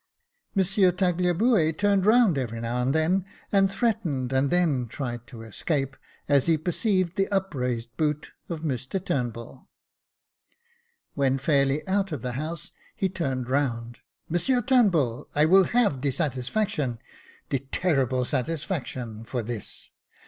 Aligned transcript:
Monsieur 0.55 0.91
Tagliabue 0.91 1.73
turned 1.77 2.07
round 2.07 2.35
every 2.35 2.59
now 2.59 2.81
and 2.81 2.91
then, 2.91 3.19
Jacob 3.19 3.21
Faithful 3.21 3.51
283 3.51 3.59
and 3.59 3.71
threatened, 3.71 4.33
and 4.33 4.49
then 4.49 4.87
tried 4.87 5.27
to 5.27 5.43
escape, 5.43 5.95
as 6.27 6.47
he 6.47 6.57
perceived 6.57 7.15
the 7.15 7.27
upraised 7.27 7.95
boot 7.97 8.31
of 8.49 8.61
Mr 8.61 8.99
TurnbuU. 8.99 9.67
When 11.13 11.37
fairly 11.37 11.87
out 11.87 12.11
ot 12.11 12.23
the 12.23 12.31
house, 12.31 12.71
he 12.95 13.09
turned 13.09 13.47
round," 13.47 13.99
Monsieur 14.27 14.63
Turnbull, 14.63 15.29
I 15.35 15.45
will 15.45 15.65
have 15.65 16.01
de 16.01 16.09
satisfaction, 16.11 16.97
de 17.49 17.59
terrible 17.59 18.25
satisfaction, 18.25 19.23
for 19.23 19.43
this. 19.43 19.91